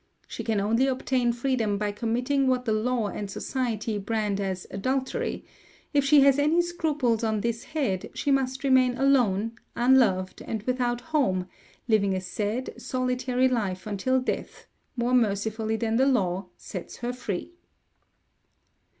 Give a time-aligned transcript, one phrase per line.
[0.27, 5.45] She can only obtain freedom by committing what the law and society brand as adultery;
[5.93, 11.01] if she has any scruples on this head, she must remain alone, unloved and without
[11.01, 11.45] home,
[11.87, 14.65] living a sad, solitary life until death,
[14.97, 17.53] more merciful than the law, sets her free.